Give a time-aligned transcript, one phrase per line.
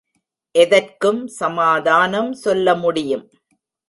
[0.55, 3.23] எதற்கும் சமாதானம் சொல்லமுடியும்.